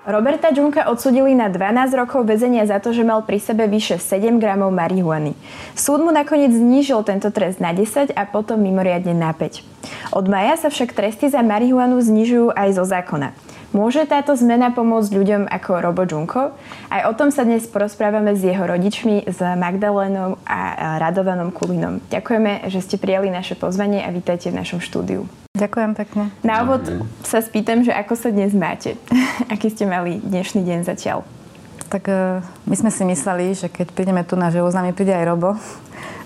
[0.00, 4.40] Roberta Junka odsudili na 12 rokov väzenia za to, že mal pri sebe vyše 7
[4.40, 5.36] gramov marihuany.
[5.76, 9.60] Súd mu nakoniec znížil tento trest na 10 a potom mimoriadne na 5.
[10.16, 13.36] Od maja sa však tresty za marihuanu znižujú aj zo zákona.
[13.76, 16.56] Môže táto zmena pomôcť ľuďom ako Robo Junko?
[16.88, 22.00] Aj o tom sa dnes porozprávame s jeho rodičmi, s Magdalénou a Radovanom Kulinom.
[22.08, 25.28] Ďakujeme, že ste prijali naše pozvanie a vítajte v našom štúdiu.
[25.60, 26.32] Ďakujem pekne.
[26.40, 26.88] Na úvod
[27.20, 28.96] sa spýtam, že ako sa dnes máte?
[29.52, 31.20] Aký ste mali dnešný deň zatiaľ?
[31.92, 35.12] Tak e, my sme si mysleli, že keď prídeme tu na živo, s nami príde
[35.12, 35.60] aj Robo.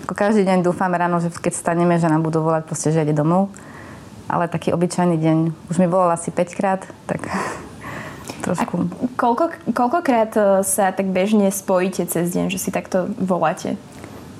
[0.07, 3.11] Ako každý deň dúfame ráno, že keď staneme, že nám budú volať proste, že ide
[3.11, 3.51] domov.
[4.31, 5.37] Ale taký obyčajný deň.
[5.67, 7.27] Už mi volal asi 5 krát, tak
[8.47, 8.87] trošku...
[8.87, 13.75] A koľko, koľkokrát e, sa tak bežne spojíte cez deň, že si takto voláte?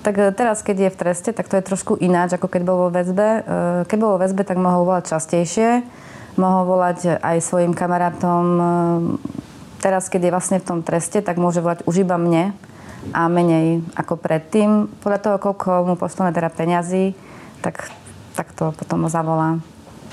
[0.06, 2.78] Tak e, teraz, keď je v treste, tak to je trošku ináč, ako keď bol
[2.86, 3.28] vo väzbe.
[3.28, 3.39] E,
[3.89, 5.81] keď bol vo väzbe, tak mohol volať častejšie.
[6.38, 8.45] Mohol volať aj svojim kamarátom.
[8.45, 8.64] E,
[9.81, 12.53] teraz, keď je vlastne v tom treste, tak môže volať už iba mne
[13.17, 14.86] a menej ako predtým.
[15.02, 17.17] Podľa toho, koľko mu pošleme teda peňazí,
[17.66, 17.89] tak,
[18.38, 19.58] tak to potom zavolá.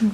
[0.00, 0.12] Hm.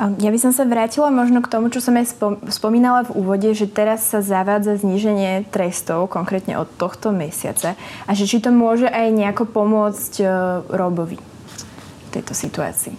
[0.00, 2.16] Ja by som sa vrátila možno k tomu, čo som aj
[2.48, 7.76] spomínala v úvode, že teraz sa zavádza zníženie trestov, konkrétne od tohto mesiaca.
[8.08, 10.26] A že či to môže aj nejako pomôcť e,
[10.72, 12.96] Robovi v tejto situácii.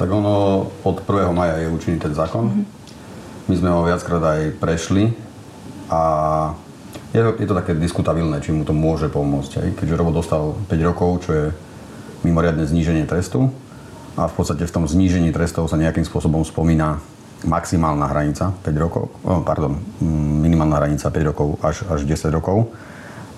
[0.00, 1.28] Tak ono od 1.
[1.36, 2.48] maja je účinný ten zákon.
[2.48, 2.66] Mm-hmm.
[3.52, 5.12] My sme ho viackrát aj prešli
[5.92, 6.00] a
[7.12, 9.52] je to, je to také diskutabilné, či mu to môže pomôcť.
[9.60, 9.68] Aj?
[9.76, 11.44] Keďže Robo dostal 5 rokov, čo je
[12.24, 13.52] mimoriadne zníženie trestu,
[14.18, 16.98] a v podstate v tom znížení trestov sa nejakým spôsobom spomína
[17.46, 19.80] maximálna hranica 5 rokov, oh, pardon,
[20.44, 22.68] minimálna hranica 5 rokov až, až 10 rokov.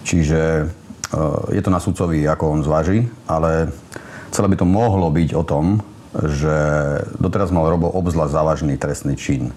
[0.02, 3.70] Čiže eh, je to na sudcovi, ako on zváži, ale
[4.34, 6.56] celé by to mohlo byť o tom, že
[7.16, 9.54] doteraz mal Robo obzvlášť závažný trestný čin.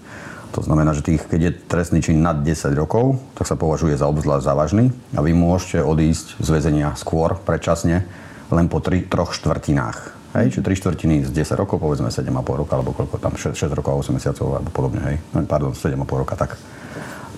[0.55, 4.07] To znamená, že tých, keď je trestný čin nad 10 rokov, tak sa považuje za
[4.07, 8.07] obzvlášť závažný a vy môžete odísť z väzenia skôr, predčasne,
[8.55, 12.75] len po 3, troch štvrtinách Hej, čiže 3 štvrtiny z 10 rokov, povedzme 7,5 roka,
[12.75, 15.17] alebo koľko tam, 6, 6 rokov a 8 mesiacov, alebo podobne, hej.
[15.31, 16.59] No, pardon, 7,5 roka, tak.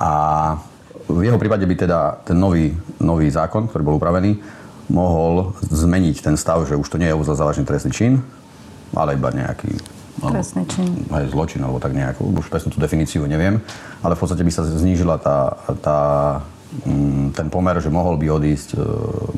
[0.01, 0.11] A
[1.05, 4.41] v jeho prípade by teda ten nový, nový zákon, ktorý bol upravený,
[4.89, 8.13] mohol zmeniť ten stav, že už to nie je za závažný trestný čin,
[8.97, 9.77] ale iba nejaký
[10.17, 11.05] Trestný čin.
[11.13, 12.33] Aj zločin, alebo tak nejako.
[12.33, 13.61] Už presnú tú definíciu neviem.
[14.01, 15.99] Ale v podstate by sa znížila tá, tá,
[16.89, 18.81] mm, ten pomer, že mohol by odísť, e,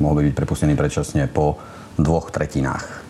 [0.00, 1.60] mohol by byť prepustený predčasne po
[2.00, 3.09] dvoch tretinách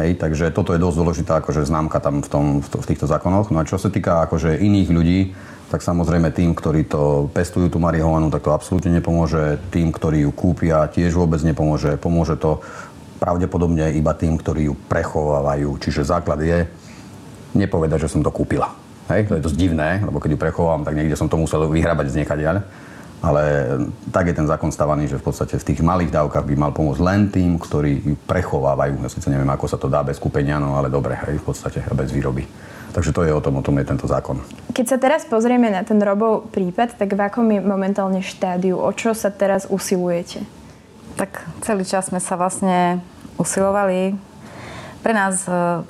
[0.00, 3.04] Hej, takže toto je dosť dôležitá akože známka tam v, tom, v, to, v týchto
[3.04, 3.52] zákonoch.
[3.52, 5.20] No a čo sa týka akože iných ľudí,
[5.68, 9.60] tak samozrejme tým, ktorí to pestujú tú marihuanu, tak to absolútne nepomôže.
[9.68, 12.00] Tým, ktorí ju kúpia, tiež vôbec nepomôže.
[12.00, 12.64] Pomôže to
[13.20, 15.76] pravdepodobne iba tým, ktorí ju prechovávajú.
[15.80, 16.68] Čiže základ je
[17.52, 18.72] nepovedať, že som to kúpila.
[19.12, 22.06] Hej, to je dosť divné, lebo keď ju prechovávam, tak niekde som to musel vyhrabať
[22.08, 22.48] z niekadeľ.
[22.48, 22.60] Ale
[24.10, 27.00] tak je ten zákon stavaný, že v podstate v tých malých dávkach by mal pomôcť
[27.06, 28.98] len tým, ktorí ju prechovávajú.
[28.98, 31.86] Ja síce neviem, ako sa to dá bez kúpenia, no ale dobre, hej, v podstate
[31.86, 32.42] a bez výroby.
[32.92, 34.42] Takže to je o tom, o tom je tento zákon.
[34.74, 38.76] Keď sa teraz pozrieme na ten Robov prípad, tak v akom je momentálne štádiu?
[38.76, 40.44] O čo sa teraz usilujete?
[41.16, 43.00] Tak celý čas sme sa vlastne
[43.40, 44.18] usilovali.
[45.00, 45.86] Pre nás e,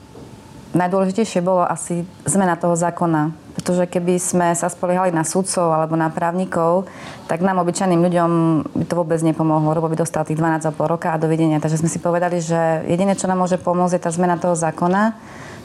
[0.73, 6.09] najdôležitejšie bolo asi zmena toho zákona pretože keby sme sa spoliehali na sudcov alebo na
[6.09, 6.89] právnikov,
[7.29, 8.31] tak nám, obyčajným ľuďom,
[8.75, 11.61] by to vôbec nepomohlo, lebo by dostal tých 12,5 roka a dovidenia.
[11.61, 15.15] Takže sme si povedali, že jediné, čo nám môže pomôcť, je tá zmena toho zákona,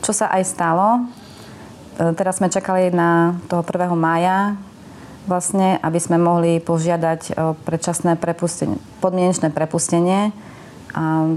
[0.03, 0.88] čo sa aj stalo.
[1.97, 3.95] E, teraz sme čakali na toho 1.
[3.95, 4.59] mája,
[5.25, 10.31] vlastne, aby sme mohli požiadať o predčasné prepustenie, podmienečné prepustenie.
[10.92, 11.33] A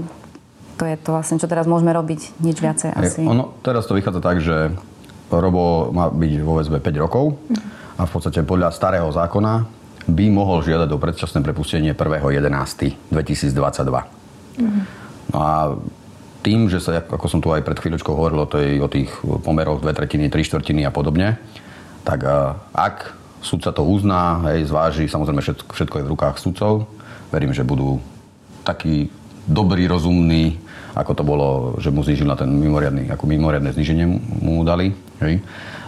[0.77, 3.21] to je to vlastne, čo teraz môžeme robiť, nič viacej asi.
[3.25, 4.73] Ono, teraz to vychádza tak, že
[5.31, 7.39] Robo má byť vo väzbe 5 rokov
[7.95, 9.63] a v podstate podľa starého zákona
[10.09, 13.15] by mohol žiadať o predčasné prepustenie 1.11.2022.
[14.59, 14.83] Mm.
[15.31, 15.77] No a
[16.41, 19.13] tým, že sa, ako som tu aj pred chvíľočkou hovoril o, tej, o tých
[19.45, 21.37] pomeroch dve tretiny, tri štvrtiny a podobne,
[22.01, 22.25] tak
[22.73, 23.13] ak
[23.45, 26.89] sudca to uzná, hej, zváži, samozrejme všetko, všetko je v rukách sudcov,
[27.29, 28.01] verím, že budú
[28.65, 29.13] takí
[29.47, 30.59] dobrí, rozumní,
[30.93, 31.47] ako to bolo,
[31.79, 34.05] že mu znižil na ten mimoriadný, ako mimoriadne zniženie
[34.43, 34.91] mu dali,
[35.23, 35.39] hej,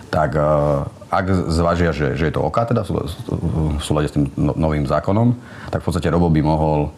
[0.07, 4.57] tak uh, ak zvážia, že, že je to OK, teda v súlade s tým no,
[4.57, 5.37] novým zákonom,
[5.69, 6.89] tak v podstate Robo by mohol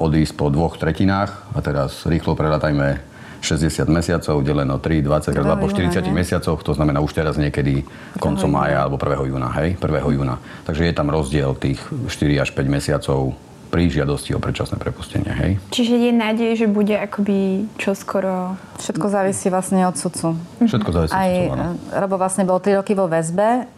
[0.00, 3.10] odísť po dvoch tretinách a teraz rýchlo prerátajme
[3.40, 7.40] 60 mesiacov deleno 3, 20 krát 2 po 40 júna, mesiacoch, to znamená už teraz
[7.40, 7.84] niekedy
[8.20, 9.32] koncom mája alebo 1.
[9.32, 10.16] júna, hej, 1.
[10.16, 10.36] júna.
[10.68, 13.32] Takže je tam rozdiel tých 4 až 5 mesiacov
[13.70, 15.52] pri žiadosti o predčasné prepustenie, hej?
[15.70, 18.58] Čiže je nádej, že bude akoby čoskoro...
[18.82, 20.34] Všetko závisí vlastne od sudcu.
[20.58, 21.94] Všetko závisí Aj, od sudcu.
[21.94, 23.70] Robo vlastne bol 3 roky vo väzbe.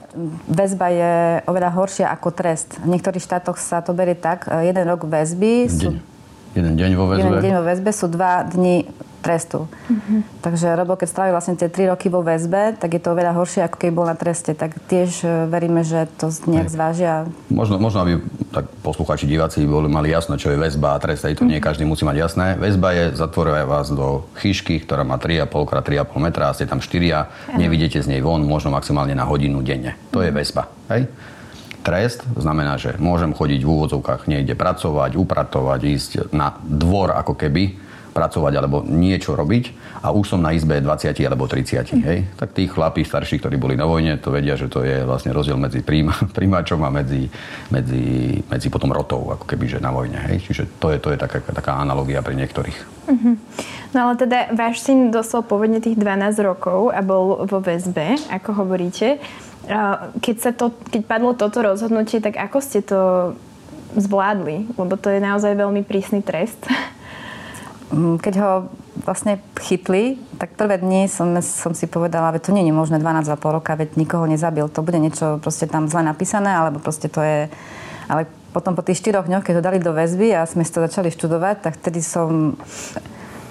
[0.48, 1.12] Väzba je
[1.44, 2.80] oveľa horšia ako trest.
[2.80, 5.92] V niektorých štátoch sa to berie tak, e, jeden rok väzby sú...
[5.92, 5.96] Deň.
[6.52, 7.20] Jeden deň vo väzbe.
[7.28, 8.88] Jeden deň vo väzbe sú dva dni
[9.22, 9.70] trestu.
[9.70, 10.42] Mm-hmm.
[10.42, 13.62] Takže Robo, keď strávil vlastne tie 3 roky vo väzbe, tak je to oveľa horšie,
[13.62, 14.52] ako keď bol na treste.
[14.52, 16.74] Tak tiež e, veríme, že to nejak Hej.
[16.74, 17.12] zvážia.
[17.48, 18.18] Možno, možno, aby
[18.50, 21.22] tak posluchači, diváci boli mali jasné, čo je väzba a trest.
[21.24, 22.46] Aj to nie každý musí mať jasné.
[22.58, 26.82] Väzba je, zatvoria vás do chyšky, ktorá má 3,5 x 3,5 metra, a ste tam
[26.82, 29.94] 4, nevidíte z nej von, možno maximálne na hodinu denne.
[30.10, 30.66] To je väzba.
[30.90, 31.06] Hej?
[31.82, 37.74] Trest znamená, že môžem chodiť v úvodzovkách niekde pracovať, upratovať, ísť na dvor ako keby,
[38.12, 39.72] pracovať alebo niečo robiť
[40.04, 41.96] a už som na izbe 20 alebo 30.
[42.04, 42.18] Hej?
[42.36, 45.56] Tak tí chlapí starší, ktorí boli na vojne, to vedia, že to je vlastne rozdiel
[45.56, 47.26] medzi príjma, príjmačom a medzi,
[47.72, 50.20] medzi, medzi potom rotou, ako keby, že na vojne.
[50.30, 50.52] Hej?
[50.52, 52.78] Čiže to je, to je taká, taká analogia pri niektorých.
[53.92, 58.64] No ale teda váš syn dostal povedne tých 12 rokov a bol vo väzbe, ako
[58.64, 59.20] hovoríte.
[60.18, 63.32] Keď, sa to, keď padlo toto rozhodnutie, tak ako ste to
[63.94, 64.72] zvládli?
[64.74, 66.58] Lebo to je naozaj veľmi prísny trest.
[67.92, 68.72] Mm, Keď ho
[69.04, 73.36] vlastne chytli, tak prvé dni som, som si povedala, že to nie je možné 12,5
[73.52, 74.64] roka, veď nikoho nezabil.
[74.72, 77.52] To bude niečo proste tam zle napísané, alebo proste to je...
[78.08, 78.24] Ale
[78.56, 81.56] potom po tých 4 dňoch, keď ho dali do väzby a sme to začali študovať,
[81.68, 82.56] tak vtedy som...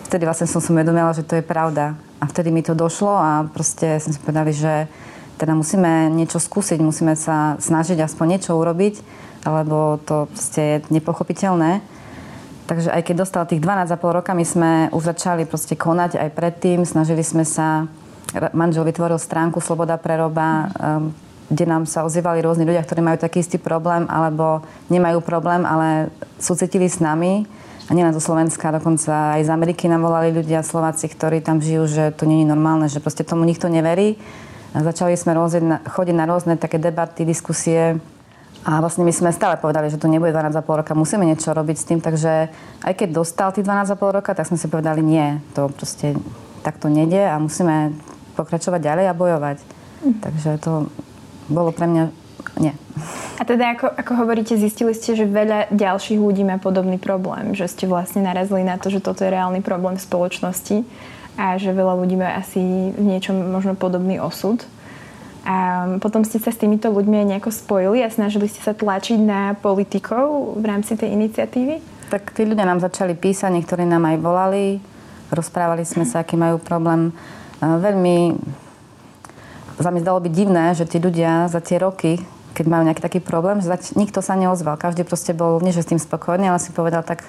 [0.09, 1.95] Vtedy vlastne som si uvedomila, že to je pravda.
[2.19, 4.91] A vtedy mi to došlo a proste sme si povedali, že
[5.39, 9.01] teda musíme niečo skúsiť, musíme sa snažiť aspoň niečo urobiť,
[9.47, 11.81] alebo to je nepochopiteľné.
[12.69, 16.85] Takže aj keď dostal tých 12,5 roka, my sme už začali proste konať aj predtým.
[16.85, 17.89] Snažili sme sa,
[18.53, 21.11] manžel vytvoril stránku Sloboda pre roba, um,
[21.51, 26.07] kde nám sa ozývali rôzni ľudia, ktorí majú taký istý problém, alebo nemajú problém, ale
[26.39, 27.43] súcitili s nami.
[27.89, 31.91] A nielen zo Slovenska, dokonca aj z Ameriky nám volali ľudia, Slováci, ktorí tam žijú,
[31.91, 34.15] že to je normálne, že proste tomu nikto neverí.
[34.71, 37.99] A začali sme rôzne, chodiť na rôzne také debaty, diskusie,
[38.61, 41.87] a vlastne my sme stále povedali, že to nebude 12,5 roka, musíme niečo robiť s
[41.87, 42.53] tým, takže
[42.85, 46.13] aj keď dostal tých 12,5 roka, tak sme si povedali, nie, to proste
[46.61, 47.97] takto nejde a musíme
[48.37, 49.57] pokračovať ďalej a bojovať.
[50.21, 50.93] Takže to
[51.49, 52.03] bolo pre mňa,
[52.61, 52.73] nie.
[53.37, 57.57] A teda, ako, ako hovoríte, zistili ste, že veľa ďalších ľudí má podobný problém.
[57.57, 60.85] Že ste vlastne narazili na to, že toto je reálny problém v spoločnosti
[61.37, 64.61] a že veľa ľudí má asi v niečom možno podobný osud.
[65.41, 69.17] A potom ste sa s týmito ľuďmi aj nejako spojili a snažili ste sa tlačiť
[69.17, 71.81] na politikov v rámci tej iniciatívy?
[72.13, 74.77] Tak tí ľudia nám začali písať, niektorí nám aj volali,
[75.33, 77.09] rozprávali sme sa, aký majú problém.
[77.57, 78.37] Veľmi
[79.81, 82.21] sa mi zdalo byť divné, že tí ľudia za tie roky,
[82.53, 84.77] keď majú nejaký taký problém, že nikto sa neozval.
[84.77, 87.25] Každý proste bol, nie že s tým spokojný, ale si povedal, tak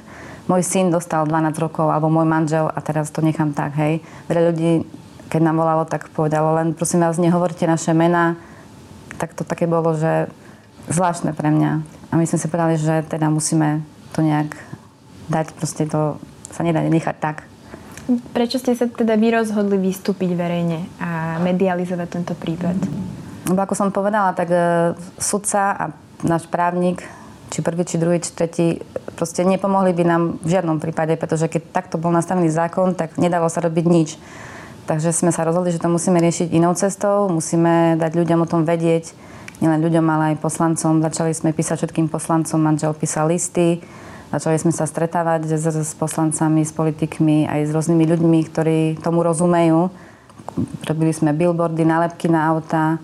[0.50, 4.04] môj syn dostal 12 rokov, alebo môj manžel a teraz to nechám tak, hej.
[4.28, 4.84] Veľa ľudí,
[5.32, 8.36] keď nám volalo, tak povedalo len, prosím vás, nehovorte naše mená.
[9.16, 10.28] Tak to také bolo, že
[10.92, 11.80] zvláštne pre mňa.
[12.12, 13.80] A my sme si povedali, že teda musíme
[14.12, 14.52] to nejak
[15.32, 16.20] dať, proste to
[16.52, 17.48] sa nedá nechať tak.
[18.36, 22.76] Prečo ste sa teda vy rozhodli vystúpiť verejne a medializovať tento prípad?
[23.48, 24.58] Lebo ako som povedala, tak e,
[25.16, 25.84] sudca a
[26.20, 27.00] náš právnik,
[27.48, 28.66] či prvý, či druhý, či tretí,
[29.16, 33.48] proste nepomohli by nám v žiadnom prípade, pretože keď takto bol nastavený zákon, tak nedalo
[33.48, 34.10] sa robiť nič.
[34.92, 38.68] Takže sme sa rozhodli, že to musíme riešiť inou cestou, musíme dať ľuďom o tom
[38.68, 39.16] vedieť,
[39.64, 41.00] nielen ľuďom, ale aj poslancom.
[41.00, 43.80] Začali sme písať všetkým poslancom, manžel písal listy,
[44.28, 49.24] začali sme sa stretávať s, s poslancami, s politikmi, aj s rôznymi ľuďmi, ktorí tomu
[49.24, 49.88] rozumejú.
[50.84, 53.00] Robili sme billboardy, nálepky na auta,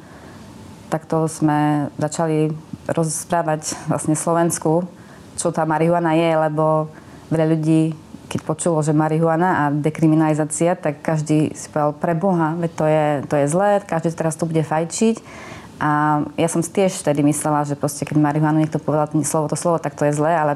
[0.93, 2.53] takto sme začali
[2.85, 4.85] rozprávať vlastne Slovensku,
[5.41, 6.93] čo tá marihuana je, lebo
[7.33, 7.97] veľa ľudí,
[8.29, 13.07] keď počulo, že marihuana a dekriminalizácia, tak každý si povedal, pre Boha, veď to je,
[13.25, 15.17] to je zlé, každý teraz tu bude fajčiť.
[15.79, 19.57] A ja som si tiež vtedy myslela, že proste, keď marihuanu niekto povedal slovo to
[19.57, 20.53] slovo, tak to je zlé, ale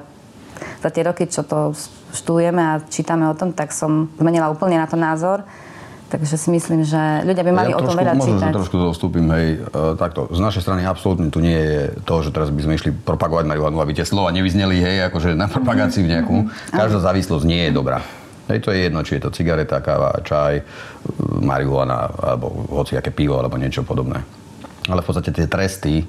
[0.83, 1.73] za tie roky, čo to
[2.13, 5.47] študujeme a čítame o tom, tak som zmenila úplne na to názor.
[6.13, 8.53] Takže si myslím, že ľudia by mali ja o tom trošku, veľa možno, čítať.
[8.53, 10.29] že trošku dostúpim, hej, e, takto.
[10.29, 13.81] Z našej strany absolútne tu nie je to, že teraz by sme išli propagovať marihuanu,
[13.81, 16.53] aby tie slova nevyzneli, hej, akože na propagáciu nejakú.
[16.69, 18.05] Každá závislosť nie je dobrá.
[18.53, 20.63] Hej, to je jedno, či je to cigareta, káva, čaj, e,
[21.41, 24.21] marihuana, alebo hoci aké pivo, alebo niečo podobné.
[24.93, 26.05] Ale v podstate tie tresty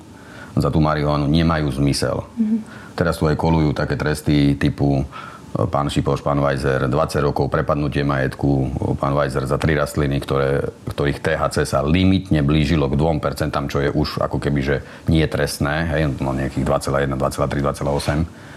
[0.51, 2.27] za tú marihuanu nemajú zmysel.
[2.27, 2.59] Mm-hmm.
[2.99, 5.07] Teraz tu aj kolujú také tresty typu
[5.53, 11.21] pán Šipoš, pán Weiser, 20 rokov prepadnutie majetku, pán Weiser za tri rastliny, ktoré, ktorých
[11.21, 16.01] THC sa limitne blížilo k 2%, čo je už ako keby, že nie trestné, hej,
[16.17, 18.53] mal nejakých 2,1, 2,3, 2,8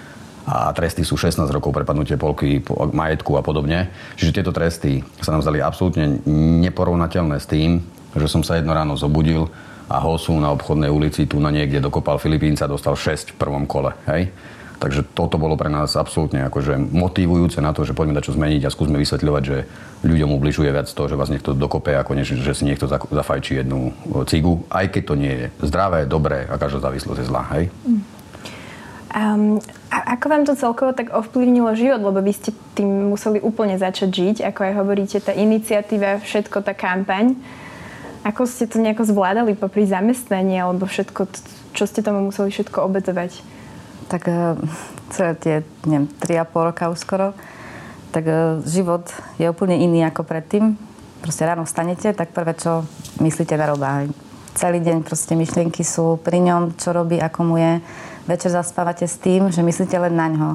[0.47, 2.63] a tresty sú 16 rokov prepadnutie polky,
[2.95, 3.91] majetku a podobne.
[4.15, 6.23] Čiže tieto tresty sa nám zdali absolútne
[6.63, 7.83] neporovnateľné s tým,
[8.15, 9.51] že som sa jedno ráno zobudil
[9.91, 13.91] a hosu na obchodnej ulici tu na niekde dokopal Filipínca, dostal 6 v prvom kole.
[14.07, 14.31] Hej?
[14.77, 18.75] Takže toto bolo pre nás absolútne akože motivujúce na to, že poďme čo zmeniť a
[18.75, 19.65] skúsme vysvetľovať, že
[20.05, 23.97] ľuďom ubližuje viac to, že vás niekto dokope, ako než, že si niekto zafajčí jednu
[24.29, 27.45] cigu, aj keď to nie je zdravé, dobré a každá závislosť je zlá.
[27.57, 27.73] Hej?
[29.17, 33.81] Um, a ako vám to celkovo tak ovplyvnilo život, lebo vy ste tým museli úplne
[33.81, 37.33] začať žiť, ako aj hovoríte, tá iniciatíva, všetko, tá kampaň.
[38.29, 41.33] Ako ste to nejako zvládali popri zamestnaní, alebo všetko,
[41.73, 43.41] čo ste tomu museli všetko obetovať?
[44.07, 44.55] Tak eh,
[45.11, 45.55] celé tie,
[45.87, 47.35] neviem, 3,5 roka už skoro,
[48.11, 50.79] tak eh, život je úplne iný ako predtým.
[51.21, 52.87] Proste ráno vstanete, tak prvé, čo
[53.19, 54.07] myslíte na roba.
[54.57, 57.83] Celý deň proste myšlienky sú pri ňom, čo robí, ako mu je.
[58.25, 60.49] Večer zaspávate s tým, že myslíte len na ňo.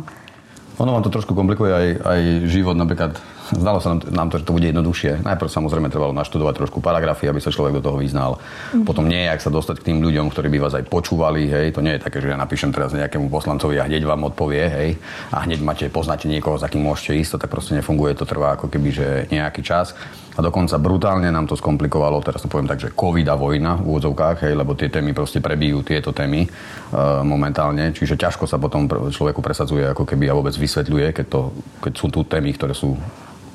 [0.81, 2.73] Ono vám to trošku komplikuje aj, aj život.
[2.73, 3.19] Napríklad
[3.51, 5.27] Zdalo sa nám, nám to, že to bude jednoduchšie.
[5.27, 8.39] Najprv samozrejme trebalo naštudovať trošku paragrafy, aby sa človek do toho vyznal.
[8.39, 8.87] Mm-hmm.
[8.87, 11.51] Potom nie je, ak sa dostať k tým ľuďom, ktorí by vás aj počúvali.
[11.51, 11.75] Hej.
[11.75, 14.63] To nie je také, že ja napíšem teraz nejakému poslancovi a hneď vám odpovie.
[14.71, 14.89] Hej.
[15.35, 17.35] A hneď máte, poznáte niekoho, za kým môžete ísť.
[17.35, 18.15] To tak proste nefunguje.
[18.15, 19.91] To trvá ako keby, že nejaký čas.
[20.31, 23.83] A dokonca brutálne nám to skomplikovalo, teraz to poviem tak, že covid a vojna v
[23.83, 27.91] úvodzovkách, hej, lebo tie témy proste prebijú tieto témy uh, momentálne.
[27.91, 31.41] Čiže ťažko sa potom človeku presadzuje ako keby a vôbec vysvetľuje, keď, to,
[31.83, 32.95] keď sú tu témy, ktoré sú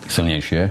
[0.09, 0.63] silnejšie.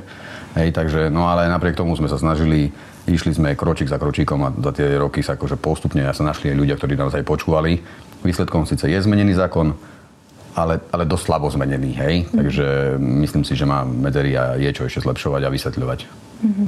[0.55, 2.71] Hej, takže, no ale napriek tomu sme sa snažili,
[3.05, 6.57] išli sme kročík za kročíkom a za tie roky sa akože postupne sa našli aj
[6.57, 7.83] ľudia, ktorí nás aj počúvali.
[8.23, 9.75] Výsledkom síce je zmenený zákon,
[10.55, 12.15] ale, ale dosť slabo zmenený, hej.
[12.23, 12.35] Mm.
[12.39, 12.65] Takže
[12.97, 15.99] myslím si, že má medzery a je čo ešte zlepšovať a vysvetľovať.
[16.39, 16.67] Mm-hmm.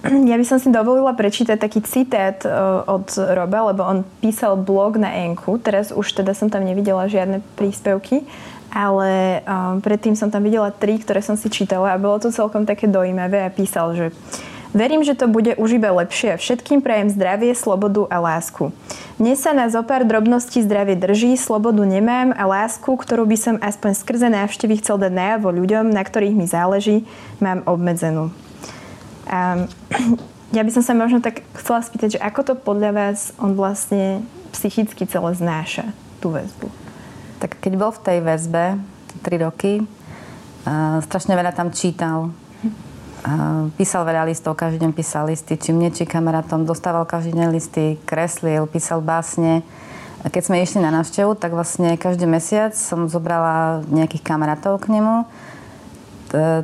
[0.30, 4.96] Ja by som si dovolila prečítať taký citát uh, od Roba, lebo on písal blog
[4.96, 5.60] na Enku.
[5.60, 8.24] Teraz už teda som tam nevidela žiadne príspevky
[8.70, 12.62] ale um, predtým som tam videla tri, ktoré som si čítala a bolo to celkom
[12.62, 14.14] také dojímavé a písal, že
[14.70, 18.70] Verím, že to bude už iba lepšie všetkým prajem zdravie, slobodu a lásku.
[19.18, 23.54] Dnes sa na zo pár drobností zdravie drží, slobodu nemám a lásku, ktorú by som
[23.58, 27.02] aspoň skrze návštevy chcel dať najavo ľuďom, na ktorých mi záleží,
[27.42, 28.30] mám obmedzenú.
[29.30, 29.70] A
[30.56, 34.26] ja by som sa možno tak chcela spýtať, že ako to podľa vás on vlastne
[34.50, 36.66] psychicky celé znáša, tú väzbu?
[37.38, 38.64] Tak keď bol v tej väzbe
[39.22, 39.86] 3 roky,
[40.66, 42.34] uh, strašne veľa tam čítal.
[43.20, 46.66] Uh, písal veľa listov, každý deň písal listy, či mne, či kamarátom.
[46.66, 49.62] Dostával každý deň listy, kreslil, písal básne.
[50.20, 54.92] A keď sme išli na návštevu, tak vlastne každý mesiac som zobrala nejakých kamarátov k
[54.92, 55.24] nemu.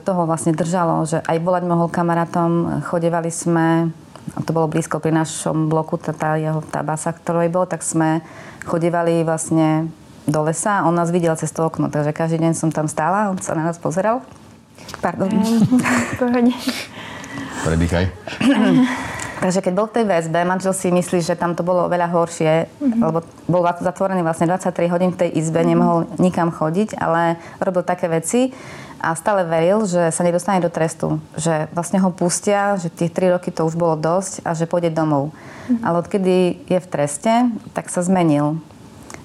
[0.03, 2.83] Toho vlastne držalo, že aj volať mohol kamarátom.
[2.87, 3.91] Chodevali sme,
[4.35, 7.83] a to bolo blízko pri našom bloku, tá, tá jeho tá basa, ktorej bol, tak
[7.83, 8.23] sme
[8.63, 9.91] chodevali vlastne
[10.27, 13.31] do lesa a on nás videl cez to okno, takže každý deň som tam stála,
[13.31, 14.27] on sa na nás pozeral.
[14.99, 15.31] Pardon.
[16.19, 16.53] Pohode.
[17.65, 18.05] Predýchaj.
[19.37, 22.53] Takže keď bol v tej väzbe, manžel si myslí, že tam to bolo veľa horšie,
[22.67, 23.01] mm-hmm.
[23.05, 25.71] lebo bol zatvorený vlastne 23 hodín v tej izbe, mm-hmm.
[25.77, 28.57] nemohol nikam chodiť, ale robil také veci
[29.01, 31.21] a stále veril, že sa nedostane do trestu.
[31.37, 34.93] Že vlastne ho pustia, že tých 3 roky to už bolo dosť a že pôjde
[34.93, 35.31] domov.
[35.31, 35.85] Mm-hmm.
[35.85, 37.33] Ale odkedy je v treste,
[37.77, 38.57] tak sa zmenil.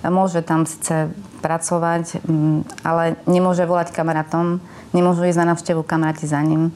[0.02, 4.60] Môže tam síce pracovať, mm, ale nemôže volať kamarátom,
[4.92, 6.74] nemôžu ísť na návštevu kamaráti za ním.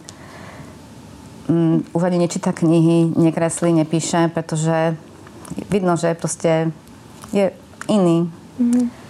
[1.50, 4.98] Mm, už ani nečíta knihy, nekreslí, nepíše, pretože
[5.70, 6.72] vidno, že proste
[7.34, 7.52] je
[7.92, 8.30] iný.
[8.58, 9.05] Mm-hmm.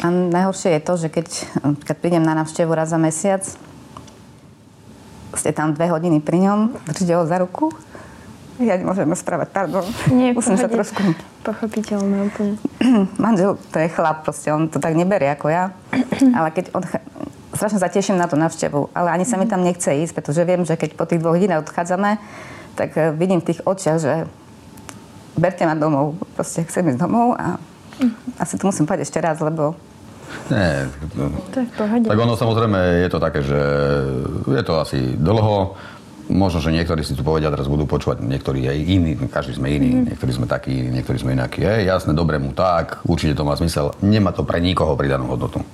[0.00, 1.26] A najhoršie je to, že keď,
[1.84, 3.44] keď prídem na návštevu raz za mesiac,
[5.36, 7.70] ste tam dve hodiny pri ňom, držíte ho za ruku
[8.60, 9.84] ja nemôžem rozprávať, pardon.
[10.12, 11.00] Nie, Musím pohode, sa trošku...
[11.40, 12.54] Pochopiteľné úplne.
[13.24, 15.72] Manžel, to je chlap, proste, on to tak neberie ako ja.
[16.36, 16.84] Ale keď on...
[17.56, 20.62] Strašne sa teším na tú navštevu, ale ani sa mi tam nechce ísť, pretože viem,
[20.64, 22.16] že keď po tých dvoch hodinách odchádzame,
[22.78, 24.24] tak eh, vidím v tých očiach, že
[25.34, 26.14] berte ma domov.
[26.38, 27.60] Proste chcem ísť domov a
[28.40, 29.76] asi to musím povedať ešte raz, lebo
[30.50, 30.86] nie,
[31.50, 32.06] to je v pohode.
[32.06, 33.60] Tak ono samozrejme je to také, že
[34.46, 35.74] je to asi dlho,
[36.30, 39.90] možno, že niektorí si tu povedia, teraz budú počúvať, niektorí aj iní, každý sme iní,
[39.90, 40.02] mm.
[40.14, 41.66] niektorí sme takí, niektorí sme inakí.
[41.66, 43.94] Je jasné, dobre mu tak, určite to má zmysel.
[44.02, 45.66] Nemá to pre nikoho pridanú hodnotu.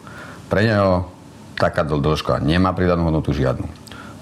[0.49, 1.12] Pre neho
[1.56, 3.68] taká dĺžka nemá pridanú hodnotu žiadnu.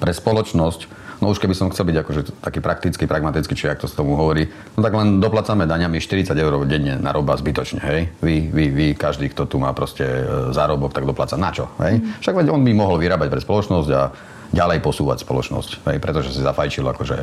[0.02, 0.86] Pre spoločnosť,
[1.24, 4.12] no už keby som chcel byť akože taký praktický, pragmatický, či ak to s tomu
[4.12, 4.44] hovorí,
[4.76, 8.12] no tak len doplacame daňami 40 eur denne na roba zbytočne, hej.
[8.20, 12.04] Vy, vy, vy, každý, kto tu má proste e, zárobok, tak doplaca na čo, hej.
[12.04, 12.20] Mm.
[12.20, 14.12] Však veď on by mohol vyrábať pre spoločnosť a
[14.52, 17.16] ďalej posúvať spoločnosť, hej, pretože si zafajčil akože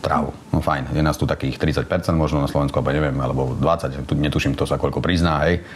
[0.00, 0.30] trávu.
[0.54, 4.14] No fajn, je nás tu takých 30% možno na Slovensku, alebo neviem, alebo 20, tu
[4.14, 5.66] netuším, kto sa koľko prizná, hej.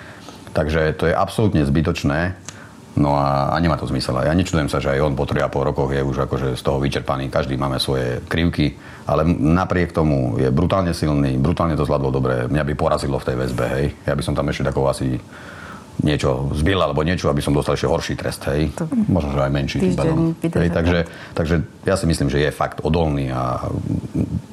[0.54, 2.38] Takže to je absolútne zbytočné
[2.94, 4.22] No a, a nemá to zmysel.
[4.22, 7.26] Ja nečudujem sa, že aj on po 3,5 rokoch je už akože z toho vyčerpaný.
[7.26, 8.78] Každý máme svoje krivky,
[9.10, 12.34] ale napriek tomu je brutálne silný, brutálne to zvládol dobre.
[12.46, 13.86] Mňa by porazilo v tej väzbe, hej.
[14.06, 15.08] Ja by som tam ešte takový asi
[16.06, 18.70] niečo zbil alebo niečo, aby som dostal ešte horší trest, hej.
[18.78, 18.86] To...
[19.10, 19.78] Možno, že aj menší.
[19.90, 20.16] Týždeň,
[20.54, 20.98] hej, takže,
[21.34, 23.58] takže ja si myslím, že je fakt odolný a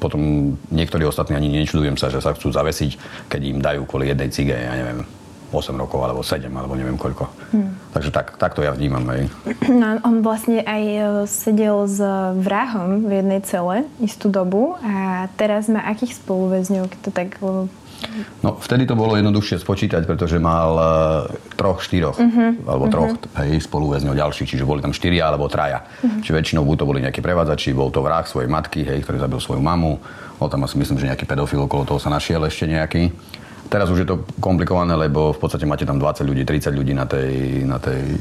[0.02, 2.98] potom niektorí ostatní ani nečudujem sa, že sa chcú zavesiť,
[3.30, 5.06] keď im dajú kvôli jednej cige, ja neviem,
[5.52, 7.28] 8 rokov alebo 7 alebo neviem koľko.
[7.52, 7.76] Hmm.
[7.92, 9.04] Takže tak, tak to ja vnímam.
[9.06, 9.28] Aj.
[9.68, 12.00] No, on vlastne aj e, sedel s
[12.40, 17.36] vrahom v jednej cele istú dobu a teraz má akých spoluväzňov, to tak
[18.42, 20.86] No, vtedy to bolo jednoduchšie spočítať, pretože mal uh,
[21.54, 22.66] troch, štyroch, uh-huh.
[22.66, 23.46] alebo troch uh-huh.
[23.46, 25.86] hej, spoluväzňov ďalších, čiže boli tam štyria alebo traja.
[25.86, 26.18] Uh-huh.
[26.20, 29.38] Čiže väčšinou buď to boli nejakí prevádzači, bol to vrah svojej matky, hej, ktorý zabil
[29.38, 30.02] svoju mamu,
[30.42, 33.14] bol tam asi myslím, že nejaký pedofil okolo toho sa našiel ešte nejaký.
[33.72, 37.08] Teraz už je to komplikované, lebo v podstate máte tam 20 ľudí, 30 ľudí na
[37.08, 38.20] tej, na tej,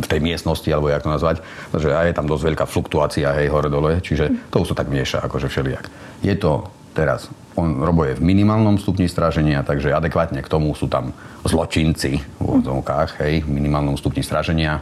[0.00, 1.44] v tej miestnosti, alebo jak to nazvať.
[1.76, 5.20] Takže aj je tam dosť veľká fluktuácia, hej, hore-dole, čiže to už sa tak mieša,
[5.28, 5.92] akože všelijak.
[6.24, 10.88] Je to teraz, on Robo je v minimálnom stupni stráženia, takže adekvátne k tomu sú
[10.88, 11.12] tam
[11.44, 14.80] zločinci v úvodzovkách, hej, v minimálnom stupni stráženia.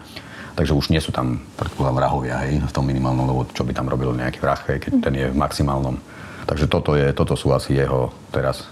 [0.55, 3.91] Takže už nie sú tam, predpokladám, vrahovia, hej, v tom minimálnom, lebo čo by tam
[3.91, 5.99] robil nejaký vrah, hej, keď ten je v maximálnom.
[6.47, 8.71] Takže toto, je, toto sú asi jeho teraz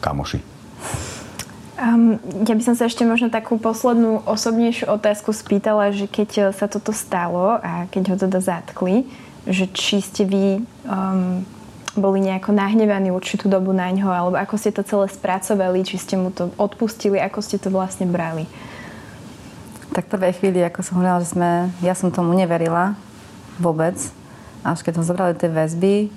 [0.00, 0.40] kamoši?
[1.76, 2.16] Um,
[2.48, 6.96] ja by som sa ešte možno takú poslednú osobnejšiu otázku spýtala, že keď sa toto
[6.96, 9.04] stalo a keď ho teda zatkli,
[9.44, 11.44] že či ste vy um,
[11.92, 16.16] boli nejako nahnevaní určitú dobu na ňo, alebo ako ste to celé spracovali, či ste
[16.16, 18.48] mu to odpustili, ako ste to vlastne brali?
[19.92, 22.96] Tak prvej chvíli, ako som hovorila, že sme, ja som tomu neverila
[23.56, 23.96] vôbec.
[24.60, 26.12] Až keď som zobrali tie väzby,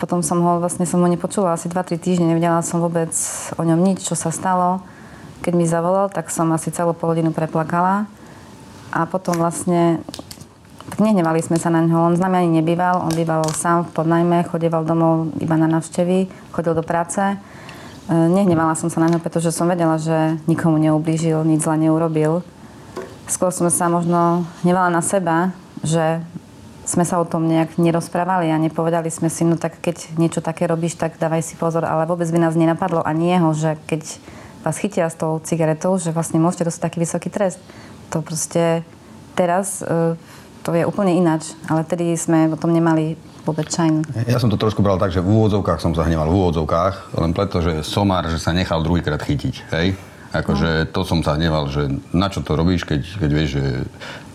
[0.00, 3.12] potom som ho, vlastne som ho nepočula asi 2-3 týždne, nevedela som vôbec
[3.60, 4.80] o ňom nič, čo sa stalo.
[5.44, 8.08] Keď mi zavolal, tak som asi celú pol hodinu preplakala.
[8.90, 10.00] A potom vlastne
[10.90, 12.10] tak nehnevali sme sa na ňo.
[12.10, 16.26] On s nami ani nebýval, on býval sám v podnajme, chodieval domov iba na návštevy,
[16.50, 17.20] chodil do práce.
[17.20, 17.36] E,
[18.10, 22.42] nehnevala som sa na ňo, pretože som vedela, že nikomu neublížil, nič zle neurobil.
[23.30, 25.54] Skôr som sa možno hnevala na seba,
[25.86, 26.18] že
[26.90, 30.66] sme sa o tom nejak nerozprávali a nepovedali sme si, no tak keď niečo také
[30.66, 34.02] robíš, tak dávaj si pozor, ale vôbec by nás nenapadlo ani jeho, že keď
[34.66, 37.62] vás chytia s tou cigaretou, že vlastne môžete dostať taký vysoký trest.
[38.10, 38.82] To proste
[39.38, 40.18] teraz e,
[40.66, 43.14] to je úplne ináč, ale tedy sme o tom nemali
[43.46, 44.04] vôbec čajn.
[44.28, 47.64] Ja som to trošku bral tak, že v úvodzovkách som sa v úvodzovkách, len preto,
[47.64, 49.96] že somár, že sa nechal druhýkrát chytiť, hej?
[50.30, 53.64] Akože to som sa hneval, že na čo to robíš, keď, keď vieš, že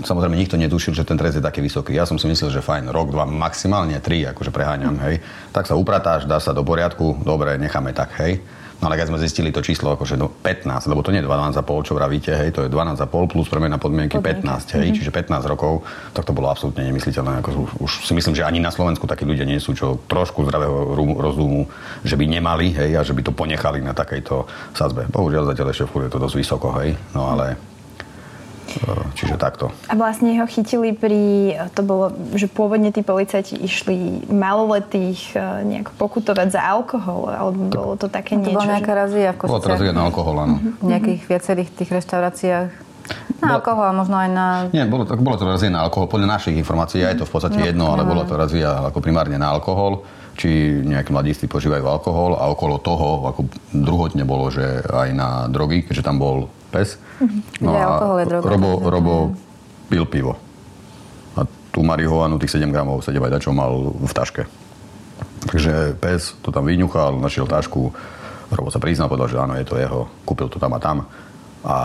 [0.03, 1.95] samozrejme nikto netušil, že ten trest je taký vysoký.
[1.95, 5.23] Ja som si myslel, že fajn, rok, dva, maximálne tri, akože preháňam, hej.
[5.55, 8.43] Tak sa upratáš, dá sa do poriadku, dobre, necháme tak, hej.
[8.81, 11.87] No ale keď sme zistili to číslo akože do 15, lebo to nie je 12,5,
[11.87, 14.97] čo vravíte, hej, to je 12,5 plus premena podmienky, podmienky 15, hej, mm-hmm.
[14.99, 17.41] čiže 15 rokov, tak to bolo absolútne nemysliteľné.
[17.41, 20.45] Ako už, už si myslím, že ani na Slovensku takí ľudia nie sú, čo trošku
[20.45, 21.67] zdravého rozumu,
[22.03, 25.07] že by nemali, hej, a že by to ponechali na takejto sadzbe.
[25.09, 27.74] Bohužiaľ zatiaľ ešte je to dosť vysoko, hej, no ale
[29.15, 29.71] Čiže takto.
[29.87, 35.95] A vlastne ho chytili pri, to bolo, že pôvodne tí policajti išli maloletých e, nejak
[35.95, 38.57] pokutovať za alkohol, alebo bolo to také niečo?
[38.57, 40.55] To bola nejaká razia v Bolo to razia na alkohol, áno.
[40.59, 40.81] Uh-huh.
[40.81, 42.69] V nejakých viacerých tých reštauráciách.
[43.39, 43.53] Na Bo...
[43.61, 44.45] alkohol, možno aj na...
[44.73, 46.09] Nie, bolo to, bolo to razia na alkohol.
[46.09, 48.09] Podľa našich informácií je to v podstate no, jedno, ale no.
[48.11, 50.03] bolo to razia ako primárne na alkohol
[50.35, 55.87] či nejakí mladiství požívajú alkohol a okolo toho, ako druhotne bolo, že aj na drogy,
[55.87, 56.99] keďže tam bol pes.
[57.63, 59.15] No a Robo, Robo
[59.87, 60.35] pil pivo.
[61.39, 64.43] A tú marihuanu, tých 7 gramov, 7 aj čo mal v taške.
[65.47, 67.95] Takže pes to tam vyňuchal, našiel tašku,
[68.51, 71.07] Robo sa priznal, povedal, že áno, je to jeho, kúpil to tam a tam.
[71.65, 71.77] A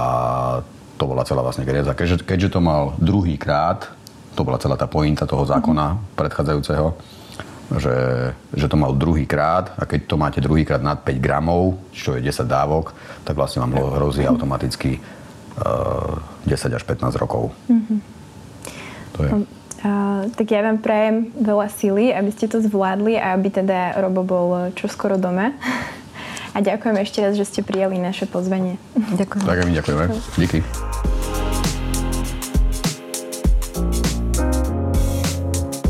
[1.01, 1.97] to bola celá vlastne geriaza.
[1.97, 3.89] Keďže, keďže to mal druhý krát,
[4.37, 6.93] to bola celá tá pointa toho zákona predchádzajúceho,
[7.79, 7.97] že,
[8.51, 12.19] že to mal druhý krát a keď to máte druhý krát nad 5 gramov, čo
[12.19, 12.91] je 10 dávok,
[13.23, 14.99] tak vlastne vám hrozí automaticky
[15.63, 17.55] uh, eh, 10 až 15 rokov.
[17.71, 17.99] Mm-hmm.
[19.15, 19.31] To je.
[19.81, 24.27] Uh, tak ja vám prajem veľa síly, aby ste to zvládli a aby teda Robo
[24.27, 25.55] bol čoskoro doma.
[26.51, 28.75] A ďakujem ešte raz, že ste prijali naše pozvanie.
[28.99, 29.47] Ďakujem.
[29.47, 30.05] Tak my ďakujeme.
[30.35, 30.59] Díky.